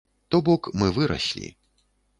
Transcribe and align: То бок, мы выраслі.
То 0.35 0.39
бок, 0.47 0.71
мы 0.81 0.87
выраслі. 0.97 1.47